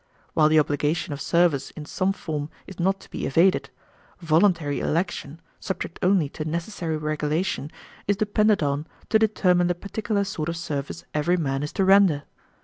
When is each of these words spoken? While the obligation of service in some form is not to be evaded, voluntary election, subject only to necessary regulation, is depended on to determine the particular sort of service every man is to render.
While 0.33 0.49
the 0.49 0.57
obligation 0.59 1.13
of 1.13 1.21
service 1.21 1.69
in 1.69 1.85
some 1.85 2.11
form 2.11 2.49
is 2.65 2.79
not 2.79 2.99
to 3.01 3.09
be 3.11 3.27
evaded, 3.27 3.69
voluntary 4.19 4.79
election, 4.79 5.39
subject 5.59 5.99
only 6.01 6.27
to 6.29 6.43
necessary 6.43 6.97
regulation, 6.97 7.71
is 8.07 8.17
depended 8.17 8.63
on 8.63 8.87
to 9.09 9.19
determine 9.19 9.67
the 9.67 9.75
particular 9.75 10.23
sort 10.23 10.49
of 10.49 10.57
service 10.57 11.05
every 11.13 11.37
man 11.37 11.61
is 11.61 11.71
to 11.73 11.85
render. 11.85 12.23